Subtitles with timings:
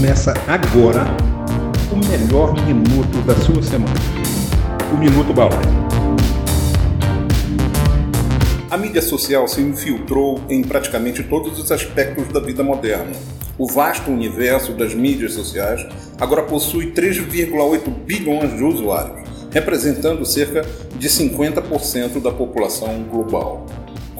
[0.00, 1.04] Começa agora
[1.92, 3.92] o melhor minuto da sua semana.
[4.94, 5.52] O Minuto Bauer.
[8.70, 13.12] A mídia social se infiltrou em praticamente todos os aspectos da vida moderna.
[13.58, 15.86] O vasto universo das mídias sociais
[16.18, 20.64] agora possui 3,8 bilhões de usuários, representando cerca
[20.96, 23.66] de 50% da população global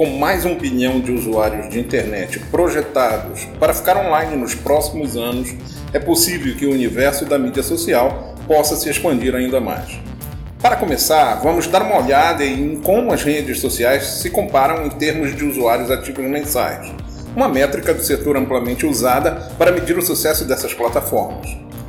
[0.01, 5.55] com mais um bilhão de usuários de internet projetados para ficar online nos próximos anos,
[5.93, 10.01] é possível que o universo da mídia social possa se expandir ainda mais.
[10.63, 15.37] Para começar, vamos dar uma olhada em como as redes sociais se comparam em termos
[15.37, 16.91] de usuários ativos mensais,
[17.37, 21.47] uma métrica do setor amplamente usada para medir o sucesso dessas plataformas.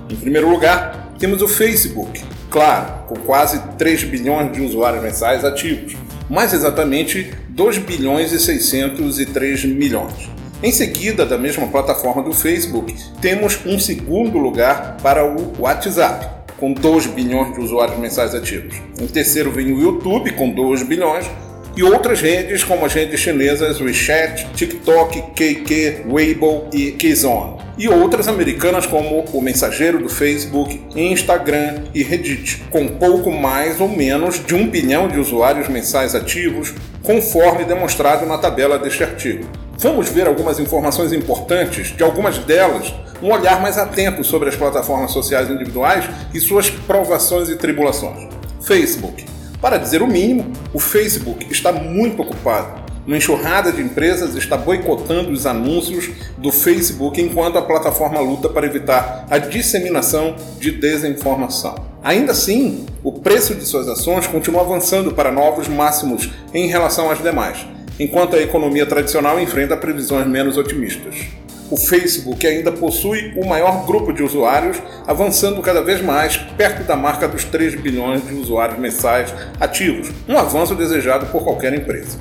[0.09, 5.95] Em primeiro lugar, temos o Facebook, claro, com quase 3 bilhões de usuários mensais ativos,
[6.31, 10.29] mais exatamente 2 bilhões e 603 milhões.
[10.63, 16.71] Em seguida, da mesma plataforma do Facebook, temos um segundo lugar para o WhatsApp, com
[16.71, 18.75] 2 bilhões de usuários mensais ativos.
[18.97, 21.29] Em terceiro vem o YouTube, com 2 bilhões,
[21.75, 27.61] e outras redes como as redes chinesas WeChat, TikTok, KK, Weibo e Kizone.
[27.77, 33.87] E outras americanas como o mensageiro do Facebook, Instagram e Reddit, com pouco mais ou
[33.87, 39.45] menos de um bilhão de usuários mensais ativos, conforme demonstrado na tabela deste artigo.
[39.77, 45.11] Vamos ver algumas informações importantes, de algumas delas, um olhar mais atento sobre as plataformas
[45.11, 48.29] sociais individuais e suas provações e tribulações.
[48.61, 49.25] Facebook
[49.61, 52.81] para dizer o mínimo, o Facebook está muito ocupado.
[53.05, 58.67] Uma enxurrada de empresas está boicotando os anúncios do Facebook enquanto a plataforma luta para
[58.67, 61.75] evitar a disseminação de desinformação.
[62.03, 67.21] Ainda assim, o preço de suas ações continua avançando para novos máximos em relação às
[67.21, 67.65] demais,
[67.99, 71.40] enquanto a economia tradicional enfrenta previsões menos otimistas
[71.71, 74.77] o Facebook ainda possui o maior grupo de usuários,
[75.07, 80.37] avançando cada vez mais perto da marca dos 3 bilhões de usuários mensais ativos, um
[80.37, 82.19] avanço desejado por qualquer empresa.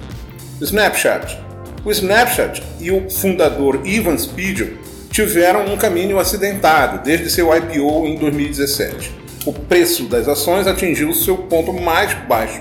[0.61, 1.37] Snapchat.
[1.85, 4.69] O Snapchat e o fundador Ivan Spiegel
[5.11, 9.13] tiveram um caminho acidentado desde seu IPO em 2017.
[9.45, 12.61] O preço das ações atingiu seu ponto mais baixo,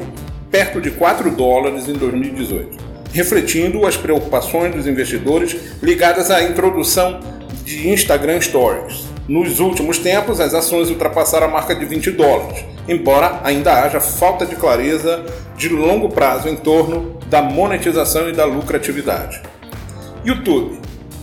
[0.49, 7.19] perto de 4 dólares em 2018 refletindo as preocupações dos investidores ligadas à introdução
[7.63, 9.05] de Instagram Stories.
[9.27, 14.45] Nos últimos tempos, as ações ultrapassaram a marca de 20 dólares, embora ainda haja falta
[14.45, 15.23] de clareza
[15.55, 19.41] de longo prazo em torno da monetização e da lucratividade.
[20.25, 20.79] YouTube.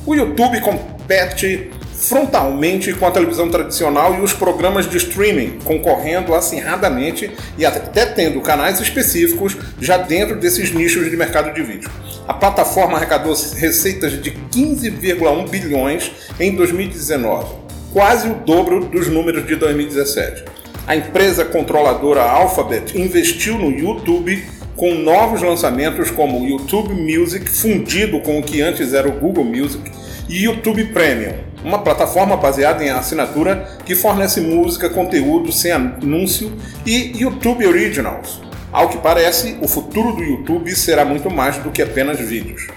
[0.07, 7.31] O YouTube compete frontalmente com a televisão tradicional e os programas de streaming, concorrendo acirradamente
[7.57, 11.91] e até tendo canais específicos já dentro desses nichos de mercado de vídeo.
[12.29, 17.55] A plataforma arrecadou receitas de 15,1 bilhões em 2019,
[17.93, 20.45] quase o dobro dos números de 2017.
[20.87, 24.45] A empresa controladora Alphabet investiu no YouTube
[24.77, 29.45] com novos lançamentos como o YouTube Music fundido com o que antes era o Google
[29.45, 29.91] Music
[30.29, 31.35] e YouTube Premium,
[31.67, 36.53] uma plataforma baseada em assinatura que fornece música, conteúdo sem anúncio
[36.87, 38.41] e YouTube Originals.
[38.73, 42.69] Ao que parece, o futuro do YouTube será muito mais do que apenas vídeos.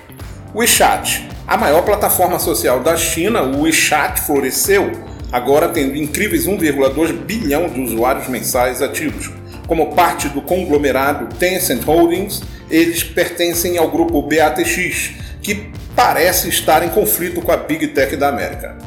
[0.56, 4.92] WeChat, a maior plataforma social da China, o WeChat floresceu,
[5.32, 9.30] agora tendo incríveis 1,2 bilhão de usuários mensais ativos.
[9.68, 16.90] Como parte do conglomerado Tencent Holdings, eles pertencem ao grupo BATX, que parece estar em
[16.90, 18.78] conflito com a Big Tech da América.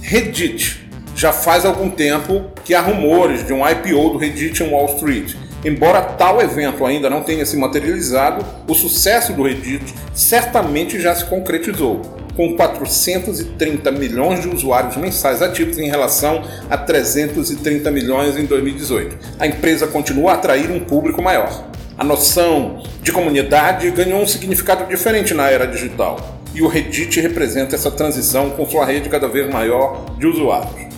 [0.00, 0.80] Reddit.
[1.14, 5.34] Já faz algum tempo que há rumores de um IPO do Reddit em Wall Street.
[5.64, 11.24] Embora tal evento ainda não tenha se materializado, o sucesso do Reddit certamente já se
[11.26, 12.02] concretizou,
[12.34, 19.16] com 430 milhões de usuários mensais ativos em relação a 330 milhões em 2018.
[19.38, 21.71] A empresa continua a atrair um público maior.
[22.02, 27.76] A noção de comunidade ganhou um significado diferente na era digital, e o Reddit representa
[27.76, 30.92] essa transição com sua rede cada vez maior de usuários.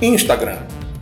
[0.00, 0.58] Instagram.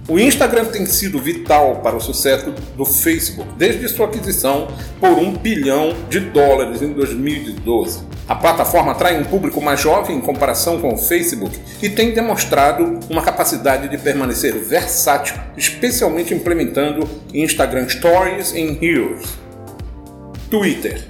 [0.08, 4.68] O Instagram tem sido vital para o sucesso do Facebook desde sua aquisição
[4.98, 8.00] por um bilhão de dólares em 2012.
[8.26, 13.00] A plataforma atrai um público mais jovem em comparação com o Facebook e tem demonstrado
[13.10, 19.41] uma capacidade de permanecer versátil, especialmente implementando Instagram Stories em Reels.
[20.52, 21.00] Twitter.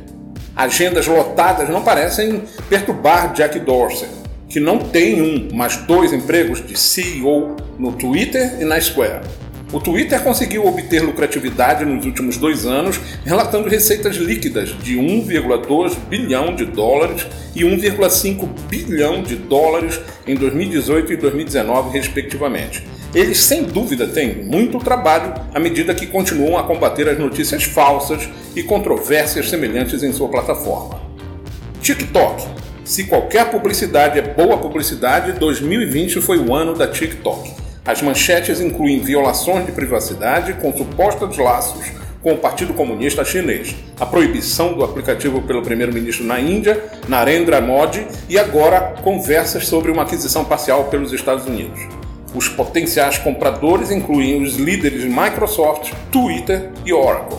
[0.54, 4.06] Agendas lotadas não parecem perturbar Jack Dorsey,
[4.48, 9.22] que não tem um, mas dois empregos de CEO no Twitter e na Square.
[9.72, 16.54] O Twitter conseguiu obter lucratividade nos últimos dois anos, relatando receitas líquidas de 1,2 bilhão
[16.54, 22.84] de dólares e 1,5 bilhão de dólares em 2018 e 2019, respectivamente.
[23.14, 28.26] Eles, sem dúvida, têm muito trabalho à medida que continuam a combater as notícias falsas
[28.56, 30.98] e controvérsias semelhantes em sua plataforma.
[31.82, 32.46] TikTok.
[32.84, 37.52] Se qualquer publicidade é boa publicidade, 2020 foi o ano da TikTok.
[37.84, 41.92] As manchetes incluem violações de privacidade com supostos laços
[42.22, 48.06] com o Partido Comunista Chinês, a proibição do aplicativo pelo primeiro-ministro na Índia, Narendra Modi,
[48.28, 52.01] e agora conversas sobre uma aquisição parcial pelos Estados Unidos.
[52.34, 57.38] Os potenciais compradores incluem os líderes Microsoft, Twitter e Oracle.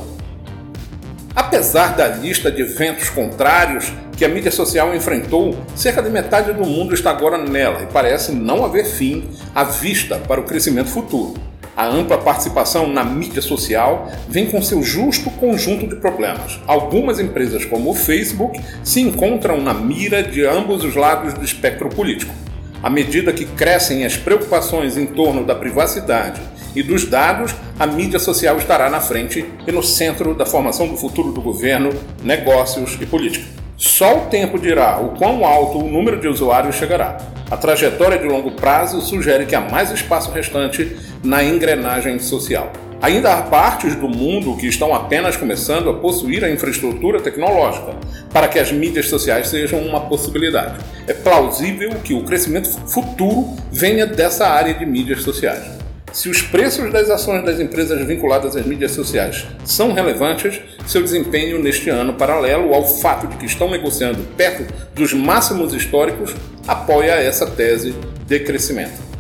[1.36, 6.63] Apesar da lista de eventos contrários que a mídia social enfrentou, cerca de metade do
[6.63, 11.34] mundo está agora nela e parece não haver fim à vista para o crescimento futuro.
[11.75, 16.60] A ampla participação na mídia social vem com seu justo conjunto de problemas.
[16.68, 21.89] Algumas empresas, como o Facebook, se encontram na mira de ambos os lados do espectro
[21.89, 22.43] político.
[22.84, 26.42] À medida que crescem as preocupações em torno da privacidade
[26.76, 30.98] e dos dados, a mídia social estará na frente e no centro da formação do
[30.98, 31.92] futuro do governo,
[32.22, 33.46] negócios e política.
[33.78, 37.20] Só o tempo dirá o quão alto o número de usuários chegará.
[37.50, 42.70] A trajetória de longo prazo sugere que há mais espaço restante na engrenagem social.
[43.02, 47.96] Ainda há partes do mundo que estão apenas começando a possuir a infraestrutura tecnológica
[48.34, 50.84] para que as mídias sociais sejam uma possibilidade.
[51.08, 55.64] É plausível que o crescimento futuro venha dessa área de mídias sociais.
[56.12, 61.62] Se os preços das ações das empresas vinculadas às mídias sociais são relevantes, seu desempenho
[61.62, 66.36] neste ano, paralelo ao fato de que estão negociando perto dos máximos históricos,
[66.68, 67.96] apoia essa tese
[68.28, 69.12] de crescimento.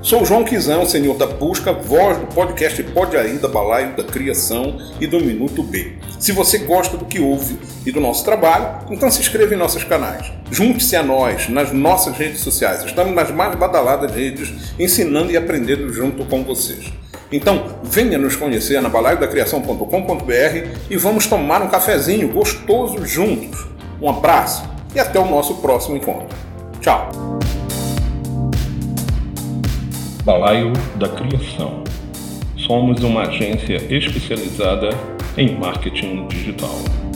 [0.00, 4.78] Sou João Quizão, senhor da busca, voz do podcast Pode Aí, da Balaio da Criação
[5.00, 5.94] e do Minuto B.
[6.20, 9.82] Se você gosta do que ouve e do nosso trabalho, então se inscreva em nossos
[9.82, 10.32] canais.
[10.52, 12.84] Junte-se a nós nas nossas redes sociais.
[12.84, 16.92] Estamos nas mais badaladas redes, ensinando e aprendendo junto com vocês.
[17.32, 23.66] Então, venha nos conhecer na balaiodacriação.com.br e vamos tomar um cafezinho gostoso juntos.
[24.00, 24.62] Um abraço
[24.94, 26.28] e até o nosso próximo encontro.
[26.80, 27.37] Tchau!
[30.28, 31.82] Balaio da Criação.
[32.54, 34.90] Somos uma agência especializada
[35.38, 37.07] em marketing digital.